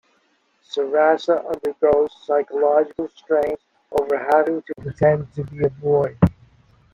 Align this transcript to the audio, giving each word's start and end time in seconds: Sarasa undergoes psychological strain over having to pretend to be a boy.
Sarasa 0.67 1.45
undergoes 1.45 2.11
psychological 2.25 3.07
strain 3.09 3.55
over 3.99 4.17
having 4.33 4.63
to 4.63 4.73
pretend 4.81 5.31
to 5.35 5.43
be 5.43 5.63
a 5.63 5.69
boy. 5.69 6.17